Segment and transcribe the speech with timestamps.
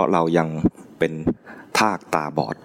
[0.00, 0.48] ราะเรายัง
[0.98, 1.12] เป็น
[1.78, 2.56] ทากตาบอด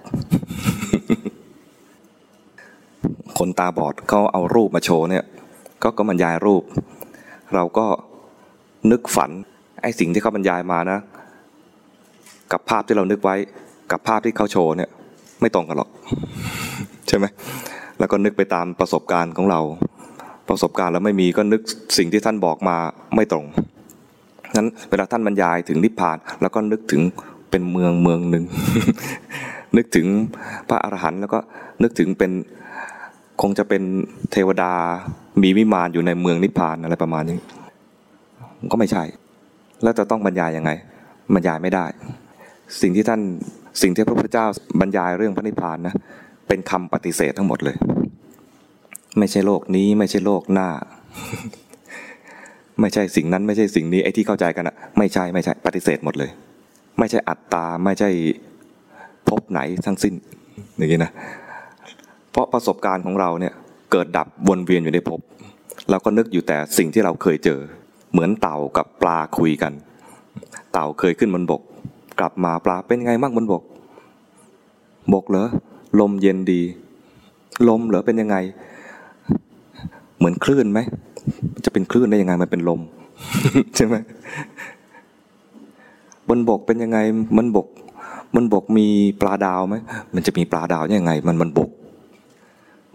[3.38, 5.24] คนตาบอดเขาเอารูปมาโชว์เนี่ย
[5.84, 6.64] ก็ก็บรรยายรูป
[7.56, 7.86] เราก็
[8.92, 9.32] นึกฝัน
[9.82, 11.00] ไอ้สิ่งที่เขาบรรยายมานะ
[12.52, 13.36] กับภาพที่เรานึกไว้
[13.92, 14.90] กับภาพที่เขาโชว์เนี่ย
[15.42, 15.90] ไม่ตรงกันหรอก
[17.08, 17.26] ใช่ไหม
[18.00, 19.62] แล้วก็นึกไปตามประสบการณ์ของเรา
[20.50, 21.62] ประสบการณ์แล้วไม่มีก็นึก
[21.98, 22.78] สิ่งที่ท่านบอกมา
[23.16, 23.46] ไม่ตรง
[24.58, 27.02] นั้นเวลาท่านบรรยายถึงนิพพาน แล้วก็นึกถึง
[27.50, 28.44] เป็นเมืองเมืองหนึ่ง
[29.78, 30.08] นึกถึง
[30.70, 31.40] พระอรหันต์แล้วก็
[31.84, 32.32] นึกถึงเป็น
[33.42, 33.84] คงจะเป็น
[34.32, 34.74] เทวดา
[35.44, 37.40] มีวิมานอยู่ในเมืองนิพพานอะไรประมาณนี้
[38.72, 39.04] ก็ไม่ใช่
[39.84, 40.72] แล้วจะต้องบรรยายยังไง
[41.34, 41.86] บรรยายไม่ได้
[42.82, 43.22] สิ่งที่ท่าน
[43.82, 44.46] สิ่งที่พระพุทธเจ้า
[44.80, 45.96] บรรยายเรื่องพระนิพพานนะ
[46.48, 47.76] เป็นคำปฏิเสธทั้งหมดเลย
[49.20, 50.70] ไม่ใช่โลกนี้ไม่ใช่โลกหน้า
[52.82, 56.32] ไม่ใช่สิ่งนั้นไม่ใช่สิ่งนี้ไอ้ที่เข้าใจกันอะไม่ใช่ไม่ใช่ปฏิเสธหมดเลย
[57.00, 58.10] ไม่ใช่อัตตาไม่ใช่
[59.30, 60.14] พบไหนทั้งสิ้น
[60.78, 61.12] อย่างนี้นะ
[62.32, 63.54] เพราะประสบการณ์ของเราเนี่ย
[63.92, 65.20] เกิดดับวนเวียนอยู่ในภพ
[65.90, 67.60] เราก็นึกอยู่แต่สิ่งที่เราเคยเจอ
[68.12, 69.74] เหมือนเต่ากับปลาคุยกัน
[70.74, 71.62] เต่าเคยขึ้นบนบก
[72.20, 73.64] กลับมาปลาเป็นไงบ้างบนบก
[75.14, 75.48] บกเหรอ
[76.00, 76.62] ลมเย็นดี
[77.68, 78.38] ลมเหรอเป็นยังไง
[80.18, 80.80] เหมือนคลื่นไหม
[81.66, 82.82] จะเป็นคลื่นได้ยังไงมันเป็นลม
[83.76, 83.96] ใช่ไหม
[86.30, 86.98] บนบกเป็นยังไง
[87.38, 87.68] มันบก
[88.36, 88.88] มันบกมี
[89.22, 89.76] ปลาดาวไหม
[90.16, 91.70] มันจะมีปลาดาวยังไง มันมันบก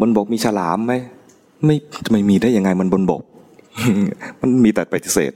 [0.01, 0.95] บนบกมีฉลามไหม
[1.65, 3.23] ไม่จะไม่มีได้ยังไงมันบนบก
[4.41, 5.33] มันมีแต่ปฏิเสธ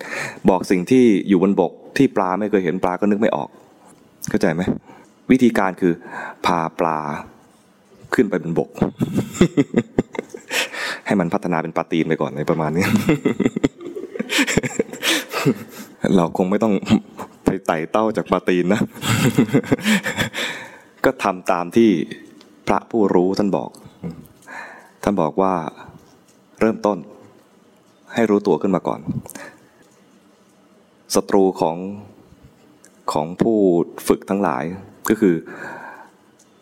[0.48, 3.48] บอกสิ่งที่อยู่บนบก ที่ปลาไม่เคยเห็นปลาก็นึกไม่ออก
[4.28, 4.62] เข้าใจไหม
[5.30, 5.92] วิธีการคือ
[6.46, 6.98] พาปลา
[8.14, 8.70] ขึ้นไปบนบก
[11.06, 12.86] ให้มันพัฒนาเป็นปาตีนไปก่อนในประมาณนี้
[16.16, 16.74] เราคงไม่ต้อง
[17.44, 18.80] ไปไต่เต้าจากปาตีนนะ
[21.04, 21.90] ก็ทำตามที่
[22.66, 23.70] พระผู้รู้ท่านบอก
[25.02, 25.54] ท่านบอกว่า
[26.60, 26.98] เริ่มต้น
[28.14, 29.00] ให้รู้ตัวขึ้นมาก่อน
[31.14, 31.76] ศัตรูของ
[33.12, 33.58] ของผู้
[34.08, 34.64] ฝึกทั้งหลาย
[35.08, 35.34] ก็คือ